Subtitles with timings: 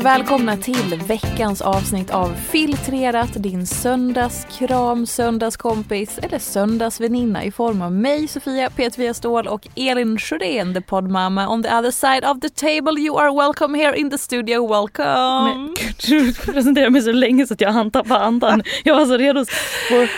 [0.00, 7.92] Och välkomna till veckans avsnitt av Filtrerat, din söndagskram, söndagskompis eller söndagsväninna i form av
[7.92, 12.48] mig, Sofia Petvia Ståhl och Elin Sjödén, the poddmamma on the other side of the
[12.48, 13.00] table.
[13.00, 15.54] You are welcome here in the studio, welcome!
[15.54, 15.74] Men
[16.06, 18.62] du presenterade mig så länge så att jag hann tappa andan.
[18.84, 19.44] Jag var så redo
[19.88, 20.10] för,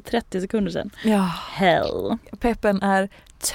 [0.00, 0.90] för 30 sekunder sedan.
[1.04, 2.16] Ja, Hell.
[2.40, 3.08] peppen är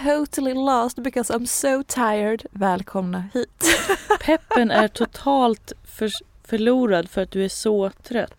[0.04, 2.46] totally lost because I'm so tired.
[2.52, 3.64] Välkomna hit.
[4.26, 6.12] Peppen är totalt för,
[6.48, 8.34] förlorad för att du är så trött.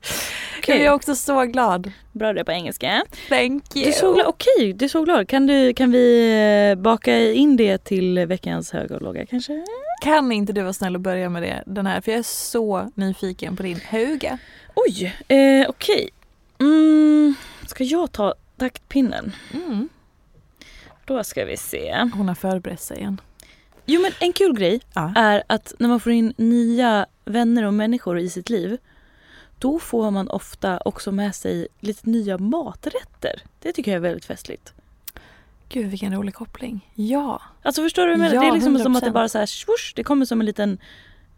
[0.67, 1.93] Jag är också så glad.
[2.13, 3.05] Bra det på engelska.
[3.29, 3.89] Thank Du you.
[3.89, 5.29] är så glad, okej du är så glad.
[5.29, 6.31] Kan, du, kan vi
[6.77, 9.65] eh, baka in det till veckans höga och låga kanske?
[10.03, 12.01] Kan inte du vara snäll och börja med det, den här?
[12.01, 14.39] För jag är så nyfiken på din höga.
[14.75, 16.09] Oj, eh, okej.
[16.61, 17.35] Mm,
[17.67, 19.33] ska jag ta taktpinnen?
[19.55, 19.89] Mm.
[21.05, 22.09] Då ska vi se.
[22.15, 23.21] Hon har förberett sig igen.
[23.87, 25.13] Jo men en kul grej Ja.
[25.17, 28.79] är att när man får in nya vänner och människor i sitt liv
[29.59, 33.43] då får man ofta också med sig lite nya maträtter.
[33.61, 34.73] Det tycker jag är väldigt festligt.
[35.69, 36.91] Gud vilken rolig koppling.
[36.95, 37.43] Ja.
[37.63, 38.35] Alltså förstår du vad jag menar?
[38.35, 39.13] Ja, Det är liksom som att det 100%.
[39.13, 40.79] bara så här swoosh, det kommer som en liten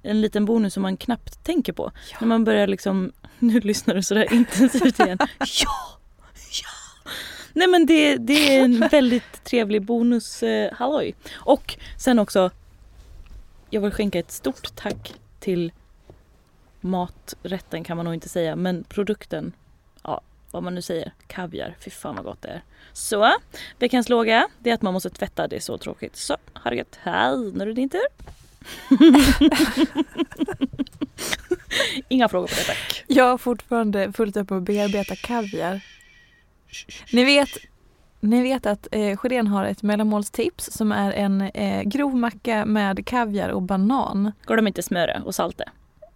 [0.03, 1.93] en liten bonus som man knappt tänker på.
[2.21, 5.19] När man börjar liksom, nu lyssnar du sådär intensivt igen.
[5.39, 5.96] Ja!
[7.56, 11.15] Nej men det, det är en väldigt trevlig bonus eh, halloj.
[11.34, 12.50] Och sen också,
[13.71, 15.72] jag vill skänka ett stort tack till
[16.81, 19.53] maträtten kan man nog inte säga, men produkten,
[20.03, 22.62] ja vad man nu säger, kaviar, fy fan vad gott det är.
[22.93, 23.33] Så,
[23.78, 26.16] veckans låga, det är att man måste tvätta, det är så tråkigt.
[26.16, 28.06] Så, ha det gött, hej, nu är det din tur.
[32.09, 33.05] Inga frågor på det tack.
[33.06, 35.81] Jag har fortfarande fullt upp med att bearbeta kaviar.
[37.13, 37.49] Ni vet,
[38.21, 43.07] ni vet att eh, Sjödén har ett mellanmålstips som är en eh, grov macka med
[43.07, 45.65] kaviar och banan Går de inte smöre och salte?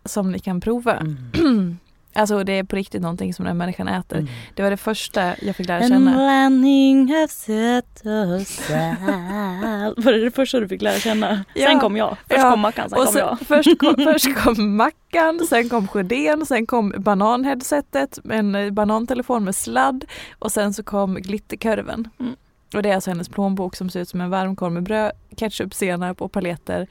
[0.05, 1.03] som ni kan prova.
[2.15, 4.27] alltså det är på riktigt någonting som den människan äter.
[4.55, 6.11] Det var det första jag fick lära En känna.
[6.13, 10.05] blandning av sött och salt.
[10.05, 11.45] Var det det första du fick lära känna?
[11.55, 11.67] Ja.
[11.67, 12.17] Sen kom jag.
[12.29, 12.51] Först Ja.
[12.51, 13.39] kom Mackan, sen Och kom sen, jag.
[13.47, 20.05] först, kom, först kom mackan, sen kom Sjödén, sen kom bananheadsetet, en banantelefon med sladd
[20.39, 22.09] och sen så kom glitterkurven.
[22.21, 22.37] Mm.
[22.75, 25.75] Och det är alltså hennes plånbok som ser ut som en varmkorv med bröd, ketchup,
[25.75, 26.87] senap och paletter.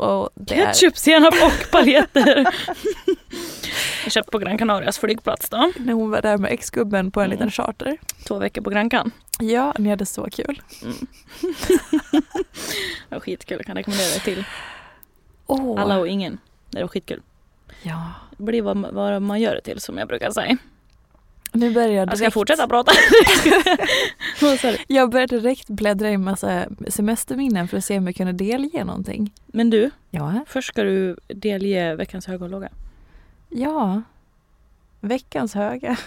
[0.00, 2.36] Och det är, Ketchup, senap och paljetter.
[4.04, 5.72] jag köpte på Gran Canarias flygplats då.
[5.78, 7.36] när hon var där med ex-gubben på en Mm.
[7.38, 7.98] liten charter.
[8.26, 9.10] Två veckor på Gran Can.
[9.40, 10.62] Ja, ni hade så kul.
[13.08, 14.44] Det var skitkul, jag kan rekommendera det till
[15.46, 16.38] Åh, alla och ingen.
[16.70, 17.22] Det var skitkul.
[17.82, 18.04] ja.
[18.36, 20.56] Det blir vad, vad man gör det till som jag brukar säga.
[21.52, 22.92] Nu börjar jag Jag ska direkt, fortsätta prata.
[24.86, 29.32] Jag börjar direkt bläddra i massa semesterminnen för att se om jag kunde delge någonting.
[29.46, 32.68] Men du, Ja, först ska du delge veckans höga och låga.
[33.48, 34.02] Ja.
[35.00, 35.96] Veckans höga.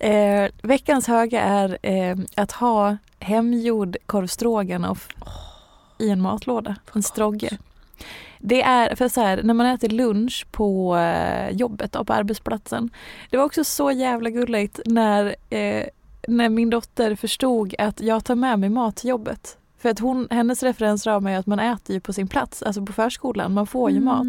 [0.00, 5.08] Eh, veckans höga är eh, att ha hemgjord korv stroganoff
[5.98, 7.58] i en matlåda, en strogge.
[8.38, 12.90] Det är, för så här, när man äter lunch på eh, jobbet och på arbetsplatsen.
[13.30, 15.84] Det var också så jävla gulligt när, eh,
[16.28, 19.58] när min dotter förstod att jag tar med mig mat till jobbet.
[19.78, 22.92] För att hon, hennes referensram är att man äter ju på sin plats, alltså på
[22.92, 24.26] förskolan, man får ju mat.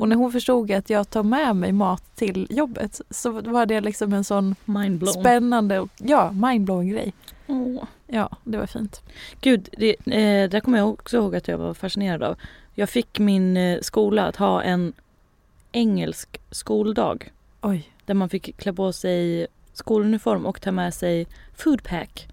[0.00, 3.80] Och när hon förstod att jag tar med mig mat till jobbet så var det
[3.80, 4.54] liksom en sån
[5.20, 7.14] spännande och ja, mindblowing grej.
[7.46, 7.84] Åh.
[8.06, 9.02] Ja, det var fint.
[9.40, 12.36] Gud, det, eh, där kommer jag också ihåg att jag var fascinerad av.
[12.74, 14.92] Jag fick min eh, skola att ha en
[15.72, 17.32] engelsk skoldag.
[17.60, 17.90] Oj.
[18.04, 21.26] Där man fick klä på sig skoluniform och ta med sig
[21.56, 22.28] foodpack.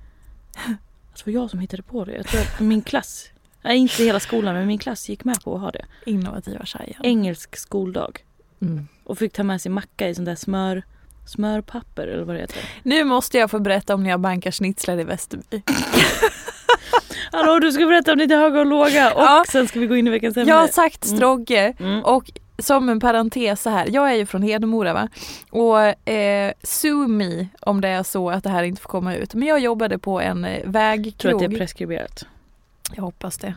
[1.16, 2.16] Det var jag som hittade på det.
[2.16, 3.30] Jag tror att min klass,
[3.62, 5.86] nej inte hela skolan men min klass gick med på att ha det.
[6.06, 6.98] Innovativa tjejer.
[7.04, 8.26] Engelsk skoldag.
[8.62, 8.88] Mm.
[9.04, 10.84] Och fick ta med sig macka i sånt där smör,
[11.26, 12.64] smörpapper eller vad det heter.
[12.84, 15.62] Nu måste jag få berätta om när jag bankar schnitzler i Västerby.
[17.32, 19.44] Hallå du ska berätta om ditt höga och låga och Ja.
[19.50, 20.50] sen ska vi gå in i veckans ämne.
[20.52, 21.18] Jag har sagt Mm.
[21.18, 22.04] strogge Mm.
[22.04, 25.08] och som en parentes så här, jag är ju från Hedemora va
[25.50, 29.34] och eh, sue me om det är så att det här inte får komma ut.
[29.34, 31.34] Men jag jobbade på en eh, Jag tror vägkrog.
[31.44, 32.26] att det är preskriberat.
[32.96, 33.56] Jag hoppas det.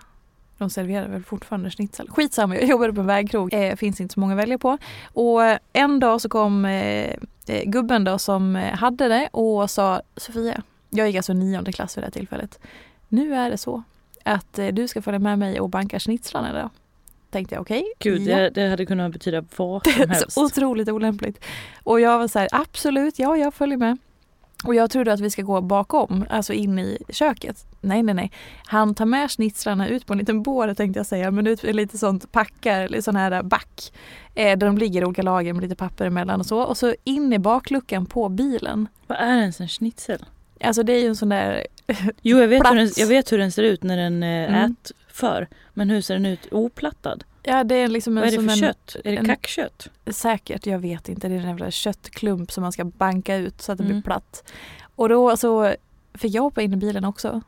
[0.59, 2.09] De serverar väl fortfarande schnitzel.
[2.11, 3.55] Skitsamma, jag jobbade på en vägkrog.
[3.55, 4.79] Eh, finns inte så många att välja på.
[5.13, 5.41] Och
[5.73, 7.11] en dag så kom eh,
[7.47, 11.97] eh, gubben då som eh, hade det och sa Sofia, jag gick alltså nionde klass
[11.97, 12.59] vid det här tillfället.
[13.09, 13.83] Nu är det så
[14.25, 16.71] att eh, du ska följa med mig och banka schnitzlarna idag.
[17.31, 17.85] Tänkte jag okej.
[17.99, 18.37] Gud, ja.
[18.37, 20.33] det, det hade kunnat betyda vad som helst.
[20.33, 21.45] Så otroligt olämpligt.
[21.85, 23.99] Och jag var så här, absolut, ja jag följer med.
[24.65, 27.67] Och jag trodde att vi ska gå bakom, alltså in i köket.
[27.81, 28.33] Nej, nej, nej.
[28.67, 31.99] Han tar med schnitzlarna ut på en liten bår tänkte jag säga, men ut lite
[31.99, 33.93] sånt packar, eller sån här back.
[34.35, 36.63] Eh, där de ligger i olika lager med lite papper emellan och så.
[36.63, 38.89] Och så in i bakluckan på bilen.
[39.07, 40.25] Vad är ens en schnitzel?
[40.65, 41.67] Alltså det är ju en sån där,
[42.23, 44.77] Jo jag vet, hur den, jag vet hur den ser ut när den är Mm.
[45.09, 45.49] ätför.
[45.75, 47.25] Men hur ser den ut oplattad?
[47.43, 48.97] ja det är liksom Vad är det för en, kött?
[49.05, 49.89] Är det kackkött?
[50.07, 51.29] Säkert, jag vet inte.
[51.29, 53.95] Det är en jävla köttklump som man ska banka ut så att det Mm.
[53.97, 54.45] blir platt.
[54.95, 55.75] Och då så
[56.15, 57.41] fick jag hoppa in i bilen också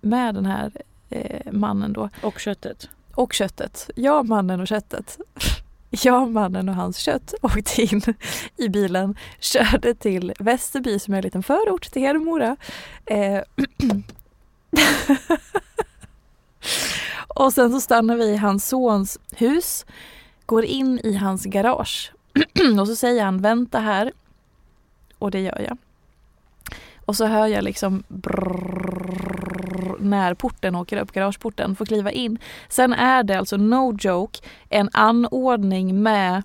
[0.00, 0.72] med den här
[1.10, 2.08] eh, mannen då.
[2.22, 2.88] Och köttet?
[3.14, 3.90] Och köttet.
[3.96, 5.18] Jag, mannen och köttet.
[5.94, 8.02] Jag, mannen och hans kött åkte in
[8.56, 12.56] i bilen, körde till Västerby som är en liten förort till Hedemora.
[13.06, 13.40] Eh,
[17.28, 19.86] och sen så stannar vi i hans sons hus,
[20.46, 22.12] går in i hans garage
[22.80, 24.12] och så säger han vänta här
[25.18, 25.78] och det gör jag.
[27.04, 29.41] Och så hör jag liksom brrr,
[30.02, 32.38] när porten åker upp, garageporten, får kliva in.
[32.68, 34.38] Sen är det alltså no joke
[34.68, 36.42] en anordning med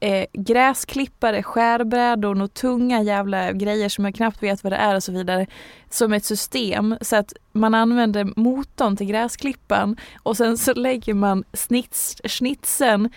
[0.00, 5.02] eh, gräsklippare, skärbrädor och tunga jävla grejer som jag knappt vet vad det är och
[5.02, 5.46] så vidare.
[5.90, 11.44] Som ett system så att man använder motorn till gräsklippan och sen så lägger man
[11.52, 13.10] snits, snitsen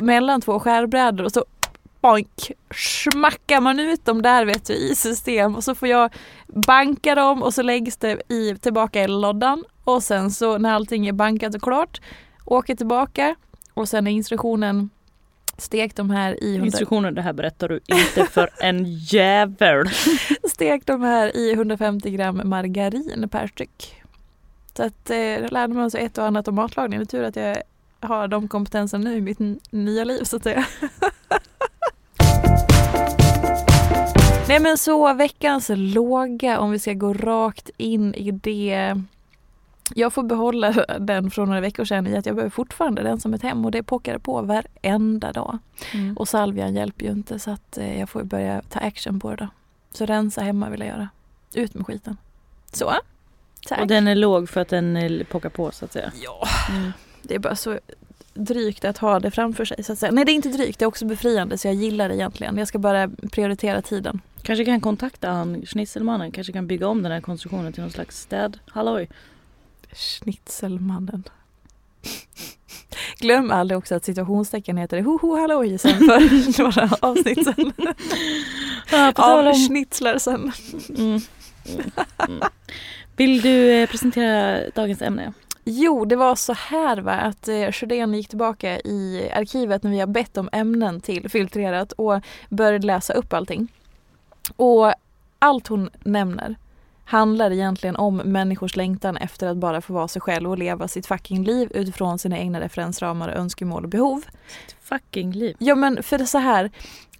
[0.00, 1.44] mellan två skärbrädor och så
[2.00, 6.14] boink, smackar man ut dem där vet du i system och så får jag
[6.46, 11.06] banka dem och så läggs det i, tillbaka i lådan och sen så när allting
[11.06, 12.00] är bankat och klart
[12.44, 13.36] åker tillbaka
[13.74, 14.90] och sen är instruktionen
[15.58, 19.86] stek de här i 100, Instruktioner, det här berättar du inte för en jävel.
[20.50, 24.02] stek de här i 150 gram margarin per styck.
[24.76, 26.98] Så att eh, lärde man sig ett och annat om matlagning.
[26.98, 27.56] Det är tur att jag
[28.00, 29.38] har de kompetenserna nu i mitt
[29.70, 30.66] nya liv så att säga.
[34.48, 38.94] Nej men så veckans låga om vi ska gå rakt in i det.
[39.94, 43.34] Jag får behålla den från några veckor sedan i att jag behöver fortfarande den som
[43.34, 45.58] ett hem och det pockar på varenda dag.
[45.94, 46.16] Mm.
[46.16, 49.36] Och salvian hjälper ju inte så att eh, jag får börja ta action på det
[49.36, 49.48] då.
[49.92, 51.08] Så rensa hemma vill jag göra.
[51.54, 52.16] Ut med skiten.
[52.72, 52.92] Så.
[53.68, 53.80] Tack.
[53.80, 56.12] Och den är låg för att den eh, pockar på så att säga.
[56.22, 56.92] Ja, Mm.
[57.22, 57.78] det är bara så
[58.36, 60.12] drygt att ha det framför sig så att säga.
[60.12, 62.58] Nej det är inte drygt, det är också befriande så jag gillar det egentligen.
[62.58, 64.20] Jag ska bara prioritera tiden.
[64.42, 68.20] Kanske kan kontakta han schnitzelmannen, kanske kan bygga om den här konstruktionen till någon slags
[68.20, 68.58] städ.
[68.66, 69.08] Halloj.
[69.92, 71.24] Schnitzelmannen.
[73.18, 77.72] Glöm aldrig också att situationstecken heter hoho halloj sen för några avsnitt sen.
[78.90, 79.54] Ja, Av om...
[79.54, 80.52] schnitzlar sen.
[80.88, 81.20] Mm.
[81.68, 81.90] Mm.
[82.28, 82.42] Mm.
[83.16, 85.32] Vill du eh, presentera dagens ämne?
[85.68, 90.00] Jo, det var så här va, att eh, Sjödén gick tillbaka i arkivet när vi
[90.00, 93.68] har bett om ämnen till filtrerat och började läsa upp allting.
[94.56, 94.92] Och
[95.38, 96.56] allt hon nämner
[97.04, 101.06] handlar egentligen om människors längtan efter att bara få vara sig själv och leva sitt
[101.06, 104.24] fucking liv utifrån sina egna referensramar, önskemål och behov.
[104.82, 105.56] Fucking liv.
[105.58, 106.70] Ja men för det är så här,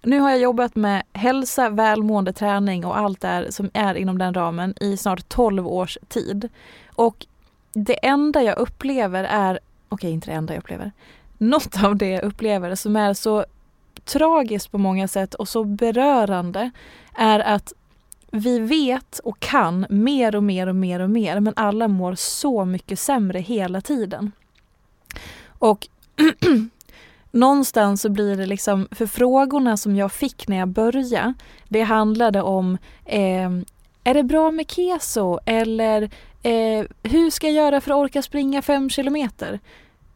[0.01, 4.33] nu har jag jobbat med hälsa, välmående, träning och allt det som är inom den
[4.33, 6.49] ramen i snart 12 års tid.
[6.95, 7.25] Och
[7.73, 10.91] det enda jag upplever är, okej okay, inte det enda jag upplever,
[11.37, 13.45] något av det jag upplever som är så
[14.05, 16.71] tragiskt på många sätt och så berörande
[17.15, 17.73] är att
[18.31, 22.65] vi vet och kan mer och mer och mer och mer men alla mår så
[22.65, 24.31] mycket sämre hela tiden.
[25.59, 25.87] Och
[27.31, 31.33] någonstans så blir det liksom, för frågorna som jag fick när jag började,
[31.67, 33.49] det handlade om eh,
[34.03, 36.09] är det bra med keso eller
[36.43, 39.59] eh, hur ska jag göra för att orka springa fem kilometer?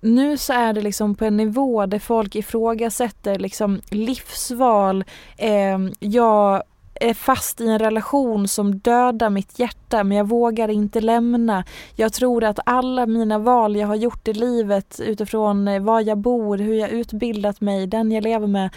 [0.01, 5.03] Nu så är det liksom på en nivå där folk ifrågasätter liksom livsval.
[5.37, 6.63] Eh, jag
[7.01, 11.63] är fast i en relation som dödar mitt hjärta men jag vågar inte lämna.
[11.95, 16.17] Jag tror att alla mina val jag har gjort i livet utifrån eh, var jag
[16.17, 18.69] bor, hur jag utbildat mig, den jag lever med.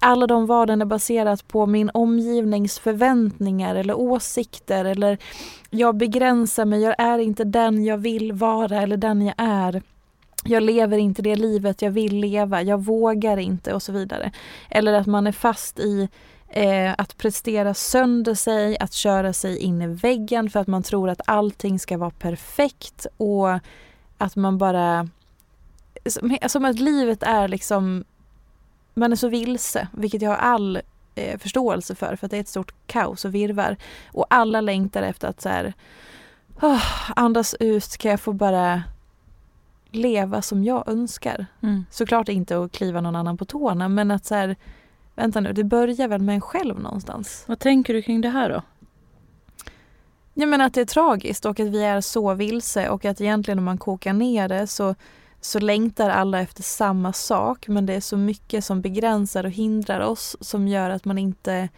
[0.00, 5.18] Alla de valen är baserat på min omgivnings förväntningar eller åsikter eller
[5.70, 9.82] jag begränsar mig, jag är inte den jag vill vara eller den jag är
[10.44, 14.32] jag lever inte det livet jag vill leva, jag vågar inte och så vidare.
[14.70, 16.08] Eller att man är fast i
[16.52, 21.08] Eh, att prestera sönder sig, att köra sig in i väggen för att man tror
[21.08, 23.58] att allting ska vara perfekt och
[24.18, 25.08] att man bara...
[26.06, 28.04] Som, som att livet är liksom...
[28.94, 30.80] Man är så vilse, vilket jag har all
[31.14, 33.76] eh, förståelse för, för att det är ett stort kaos och virvar.
[34.12, 35.72] Och alla längtar efter att så här,
[36.60, 38.82] oh, andas ut, kan jag få bara
[39.90, 41.46] leva som jag önskar.
[41.62, 41.84] Mm.
[41.90, 44.56] Såklart inte att kliva någon annan på tårna, men att så här,
[45.20, 47.44] vänta nu, det börjar väl med en själv någonstans.
[47.46, 48.62] Vad tänker du kring det här då?
[50.34, 53.58] Jag menar att det är tragiskt och att vi är så vilse och att egentligen
[53.58, 54.94] om man kokar ner det så,
[55.40, 60.00] så längtar alla efter samma sak men det är så mycket som begränsar och hindrar
[60.00, 61.68] oss som gör att man inte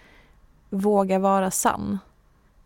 [0.71, 1.99] vågar vara sann.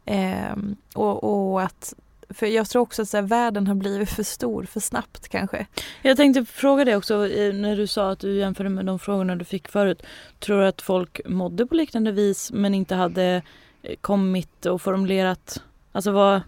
[0.04, 0.56] Eh,
[0.94, 1.94] och, och att
[2.28, 5.66] för jag tror också att så här, världen har blivit för stor för snabbt kanske.
[6.02, 7.18] Jag tänkte fråga dig också
[7.52, 10.02] när du sa att du jämförde med de frågorna du fick förut.
[10.38, 13.42] Tror du att folk mådde på liknande vis men inte hade
[13.82, 16.40] eh, kommit och formulerat, alltså vad,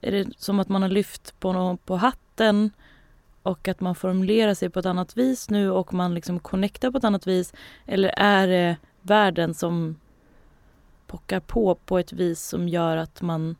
[0.00, 2.70] är det som att man har lyft på, någon, på hatten
[3.42, 6.98] och att man formulerar sig på ett annat vis nu och man liksom connectar på
[6.98, 7.52] ett annat vis?
[7.86, 9.96] Eller är det världen som
[11.06, 13.56] pockar på på ett vis som gör att man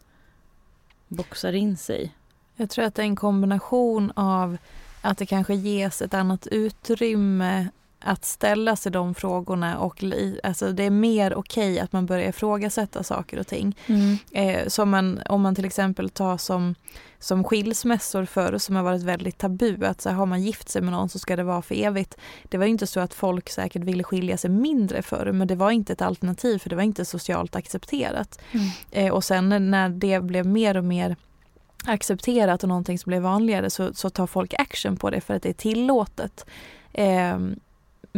[1.09, 2.15] boxar in sig?
[2.57, 4.57] Jag tror att det är en kombination av
[5.00, 7.69] att det kanske ges ett annat utrymme
[8.00, 10.05] att ställa sig de frågorna och
[10.43, 13.76] alltså det är mer okej okay att man börjar ifrågasätta saker och ting.
[13.87, 14.19] Mm.
[14.33, 16.75] Eh, som man, om man till exempel tar som,
[17.19, 20.83] som skilsmässor förr som har varit väldigt tabu, att så här, har man gift sig
[20.83, 22.17] med någon så ska det vara för evigt.
[22.49, 25.71] Det var inte så att folk säkert ville skilja sig mindre förr men det var
[25.71, 28.40] inte ett alternativ för det var inte socialt accepterat.
[28.52, 28.67] Mm.
[28.90, 31.17] Eh, och sen när det blev mer och mer
[31.85, 35.43] accepterat och någonting som blev vanligare så, så tar folk action på det för att
[35.43, 36.47] det är tillåtet.
[36.93, 37.38] Eh,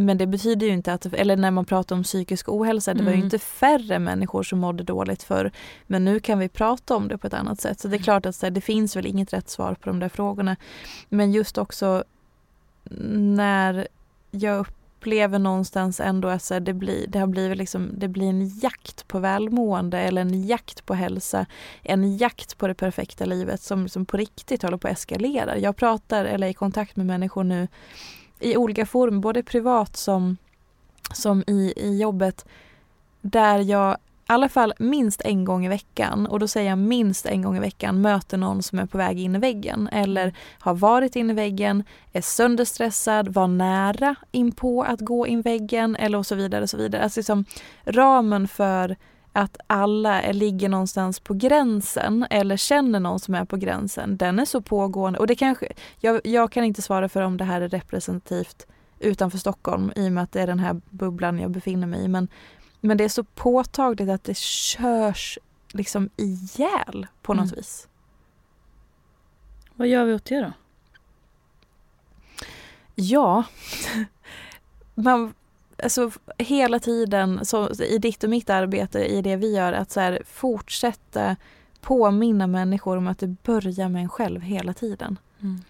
[0.04, 3.10] men det betyder ju inte att, eller när man pratar om psykisk ohälsa, det var
[3.10, 3.24] ju mm.
[3.24, 5.52] inte färre människor som mådde dåligt för
[5.86, 7.80] Men nu kan vi prata om det på ett annat sätt.
[7.80, 10.56] Så det är klart att det finns väl inget rätt svar på de där frågorna.
[11.08, 12.04] Men just också
[13.12, 13.88] när
[14.30, 14.66] jag
[15.00, 19.08] upplever någonstans ändå att så det, blir, det har blivit liksom, det blir en jakt
[19.08, 21.46] på välmående eller en jakt på hälsa.
[21.82, 25.58] En jakt på det perfekta livet som, som på riktigt håller på att eskalera.
[25.58, 27.68] Jag pratar eller är i kontakt med människor nu
[28.40, 30.36] i olika former, både privat som,
[31.14, 32.46] som i, i jobbet,
[33.20, 33.96] där jag
[34.30, 37.56] i alla fall minst en gång i veckan, och då säger jag minst en gång
[37.56, 41.30] i veckan, möter någon som är på väg in i väggen eller har varit in
[41.30, 46.26] i väggen, är sönderstressad, var nära in på att gå in i väggen eller och
[46.26, 46.62] så vidare.
[46.62, 47.02] Och så vidare.
[47.02, 47.44] Alltså liksom,
[47.84, 48.96] ramen för
[49.32, 54.44] att alla ligger någonstans på gränsen eller känner någon som är på gränsen, den är
[54.44, 55.18] så pågående.
[55.18, 58.66] Och det kanske, jag, jag kan inte svara för om det här är representativt
[58.98, 62.08] utanför Stockholm i och med att det är den här bubblan jag befinner mig i.
[62.08, 62.28] Men,
[62.80, 65.38] men det är så påtagligt att det körs
[65.72, 67.56] liksom ihjäl på något mm.
[67.56, 67.88] vis.
[69.74, 70.52] Vad gör vi åt det då?
[72.94, 73.44] Ja,
[74.94, 75.34] man,
[75.82, 80.00] alltså, hela tiden så, i ditt och mitt arbete, i det vi gör, att så
[80.00, 81.36] här, fortsätta
[81.80, 85.18] påminna människor om att det börjar med en själv hela tiden.
[85.40, 85.60] Mm.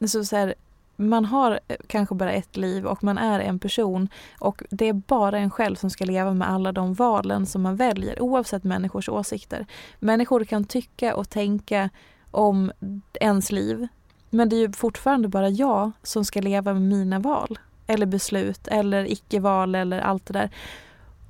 [0.00, 0.54] Eh, så, så här,
[0.96, 4.08] man har kanske bara ett liv och man är en person
[4.38, 7.76] och det är bara en själv som ska leva med alla de valen som man
[7.76, 9.66] väljer oavsett människors åsikter.
[9.98, 11.90] Människor kan tycka och tänka
[12.30, 12.72] om
[13.20, 13.88] ens liv
[14.30, 17.58] men det är ju fortfarande bara jag som ska leva med mina val.
[17.88, 20.50] Eller beslut eller icke-val eller allt det där.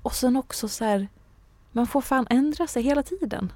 [0.03, 1.09] Och sen också så här,
[1.73, 3.53] man får fan ändra sig hela tiden.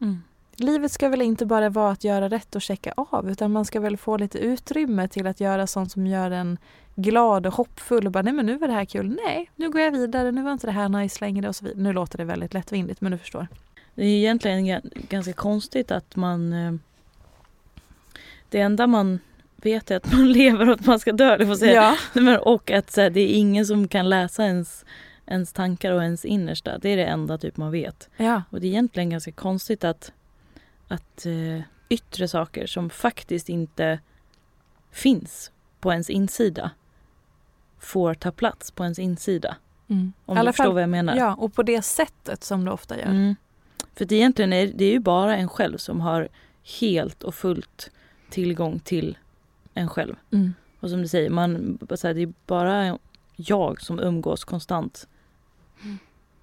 [0.00, 0.22] Mm.
[0.56, 3.80] Livet ska väl inte bara vara att göra rätt och checka av utan man ska
[3.80, 6.58] väl få lite utrymme till att göra sånt som gör en
[6.94, 9.18] glad och hoppfull och bara nej men nu var det här kul.
[9.26, 11.82] Nej, nu går jag vidare, nu var inte det här nice längre och så vidare.
[11.82, 13.46] Nu låter det väldigt lättvindigt men du förstår.
[13.94, 16.52] Det är egentligen ga- ganska konstigt att man...
[16.52, 16.72] eh,
[18.48, 19.18] Det enda man
[19.62, 21.96] vet är att man lever och att man ska dö, får säga.
[22.14, 22.20] Ja.
[22.20, 24.84] Men, och att så här, det är ingen som kan läsa ens,
[25.26, 26.78] ens tankar och ens innersta.
[26.78, 28.08] Det är det enda typ man vet.
[28.16, 28.42] ja.
[28.50, 30.12] Och det är egentligen ganska konstigt att,
[30.88, 34.00] att eh, yttre saker som faktiskt inte
[34.92, 36.70] finns på ens insida
[37.78, 39.56] får ta plats på ens insida.
[39.88, 40.12] Mm.
[40.26, 41.16] Om alla du förstår fall- vad jag menar.
[41.16, 43.06] Ja, och på det sättet som det ofta gör.
[43.06, 43.34] Mm.
[43.94, 46.28] För det egentligen är det är ju bara en själv som har
[46.80, 47.90] helt och fullt
[48.30, 49.18] tillgång till
[49.74, 50.16] en själv.
[50.30, 50.54] Mm.
[50.80, 52.98] Och som du säger, man, så här, det är bara
[53.36, 55.08] jag som umgås konstant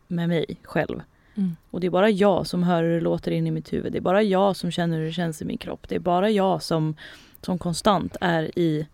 [0.07, 1.01] med mig själv.
[1.35, 1.55] Mm.
[1.71, 3.91] Och det är bara jag som hör hur det låter in i mitt huvud.
[3.91, 5.89] Det är bara jag som känner hur det känns i min kropp.
[5.89, 6.95] Det är bara jag som,
[7.41, 8.87] som konstant är i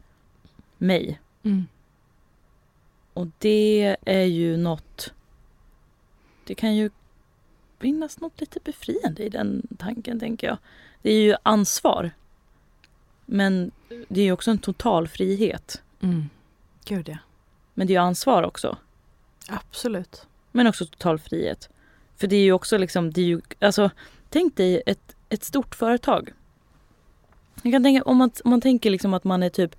[0.77, 1.19] mig.
[1.43, 1.67] Mm.
[3.13, 5.13] Och det är ju något...
[6.45, 6.89] Det kan ju
[7.79, 10.57] finnas något lite befriande i den tanken, tänker jag.
[11.01, 12.11] Det är ju ansvar.
[13.25, 13.71] Men
[14.07, 15.81] det är ju också en total frihet.
[16.01, 16.29] Mm.
[16.85, 17.17] Gud ja.
[17.73, 18.77] Men det är ju ansvar också.
[19.49, 20.27] Absolut.
[20.51, 21.69] Men också total frihet.
[22.17, 23.89] För det är ju också liksom, det är ju, alltså
[24.29, 26.33] tänk dig ett, ett stort företag.
[27.61, 29.75] Jag kan tänka, om man, om man tänker liksom att man är typ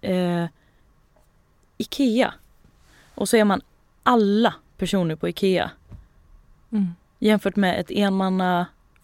[0.00, 0.46] eh,
[1.76, 2.34] Ikea.
[3.14, 3.60] Och så är man
[4.02, 5.70] alla personer på Ikea.
[6.70, 6.94] Mm.
[7.18, 7.90] jämfört med ett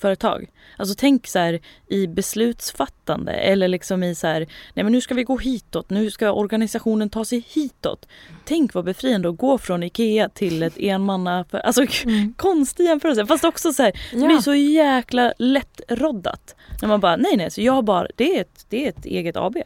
[0.03, 0.51] enmannaföretag.
[0.77, 4.41] Alltså tänk så här i beslutsfattande eller liksom i så här,
[4.75, 8.07] nej men nu ska vi gå hitåt, nu ska organisationen ta sig hitåt.
[8.45, 12.35] Tänk vad befriande att gå från IKEA till ett enmanna, alltså Mm.
[12.37, 14.43] konstig jämförelse fast också så här, det blir Ja.
[14.43, 16.55] så jäkla lättroddat.
[16.83, 19.05] När man bara, nej nej, så jag har bara, det är ett, det är ett
[19.07, 19.57] eget AB.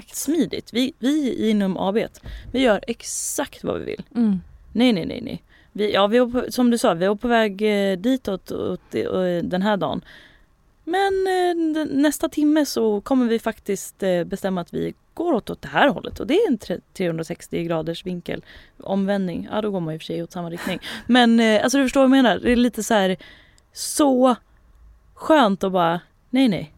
[0.00, 0.72] Skitsmidigt.
[0.72, 1.98] Vi, vi inom AB,
[2.52, 4.02] vi gör exakt vad vi vill.
[4.14, 4.40] Mm.
[4.72, 5.42] Nej, nej, nej, nej.
[5.72, 8.94] Vi, ja, vi var på, som du sa, vi var på väg eh, ditåt åt,
[8.94, 9.02] eh,
[9.42, 10.04] den här dagen.
[10.84, 15.62] Men eh, nästa timme så kommer vi faktiskt eh, bestämma att vi går åt, åt
[15.62, 18.44] det här hållet och det är en tre- 360 graders vinkel.
[18.80, 20.78] Omvändning, ja då går man i och för sig åt samma riktning.
[21.06, 22.38] Men alltså du förstår vad jag menar.
[22.38, 23.16] Det är lite så här
[23.72, 24.36] så
[25.14, 26.72] skönt att bara, nej nej.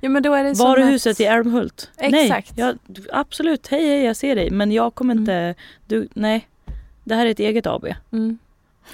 [0.00, 1.90] Ja, men då är det Varuhuset att- i Älmhult.
[1.96, 2.56] Exakt.
[2.56, 2.78] Nej, jag,
[3.12, 5.22] absolut, hej hej jag ser dig men jag kommer Mm.
[5.22, 5.54] inte,
[5.86, 6.48] du, nej.
[7.08, 7.86] Det här är ett eget AB.
[8.12, 8.38] Mm.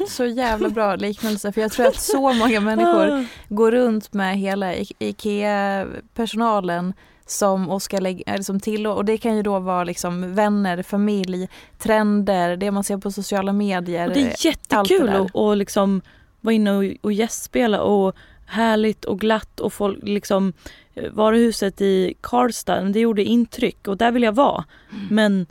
[0.08, 4.74] Så jävla bra liknelse för jag tror att så många människor går runt med hela
[4.74, 6.94] I- IKEA-personalen
[7.26, 11.48] som och ska lägga, som till och det kan ju då vara liksom vänner, familj,
[11.78, 14.08] trender, det man ser på sociala medier.
[14.08, 16.02] Och det är det jättekul att och liksom
[16.40, 20.52] vara inne och, och gästspela och härligt och glatt och folk liksom
[20.94, 24.64] eh, varuhuset i Karlstad, det gjorde intryck och där vill jag vara.
[24.92, 25.06] Mm.
[25.10, 25.46] Men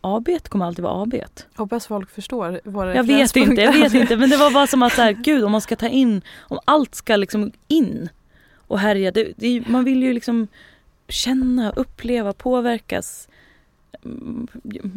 [0.00, 1.14] AB kommer alltid vara AB.
[1.56, 4.82] Hoppas folk förstår våra Jag vet inte, jag vet inte men det var bara som
[4.82, 8.08] att så här, gud om man ska ta in, om allt ska liksom in
[8.56, 10.48] och härja, det, det, man vill ju liksom
[11.08, 13.28] känna, uppleva, påverkas,
[14.04, 14.48] mm,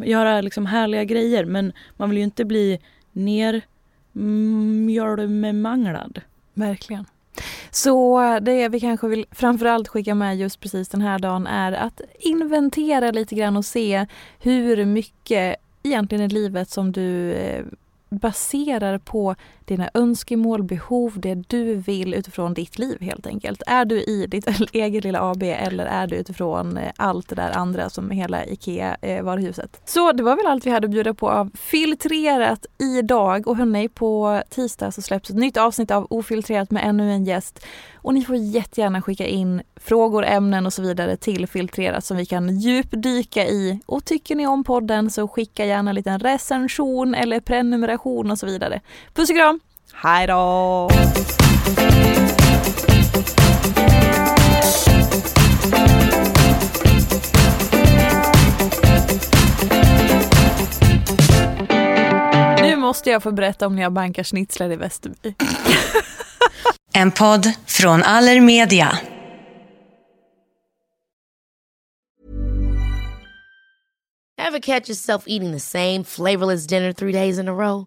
[0.04, 2.80] göra liksom härliga grejer men man vill ju inte bli
[3.12, 3.62] ner
[4.12, 6.20] mjölmemanglad.
[6.54, 7.04] Verkligen.
[7.74, 12.00] Så det vi kanske vill framförallt skicka med just precis den här dagen är att
[12.18, 14.06] inventera lite grann och se
[14.38, 17.64] hur mycket egentligen i livet som du eh,
[18.12, 23.62] baserar på dina önskemål, behov, det du vill utifrån ditt liv helt enkelt.
[23.66, 27.50] Är du i ditt eget lilla AB eller är du utifrån eh, allt det där
[27.50, 29.76] andra som hela IKEA-varuhuset?
[29.76, 33.56] Eh, så det var väl allt vi hade att bjuda på av Filtrerat idag och
[33.56, 38.14] hörni på tisdag så släpps ett nytt avsnitt av Ofiltrerat med ännu en gäst och
[38.14, 42.58] ni får jättegärna skicka in frågor, ämnen och så vidare till Filtrerat som vi kan
[42.58, 43.80] djupdyka i.
[43.86, 48.46] Och tycker ni om podden så skicka gärna en liten recension eller prenumeration och så
[48.46, 48.80] vidare.
[49.14, 49.60] Puss och kram!
[49.92, 50.90] Hej då!
[62.62, 65.34] Nu måste jag få berätta om när jag bankar schnitzler i Västerby.
[66.94, 68.98] En podd från Allermedia.
[74.38, 77.86] Ever catch yourself eating the same flavorless dinner three days in a row?